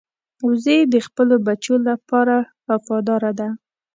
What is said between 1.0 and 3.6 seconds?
خپلو بچو لپاره وفاداره ده